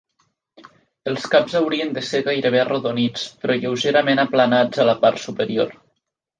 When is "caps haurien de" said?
1.35-2.03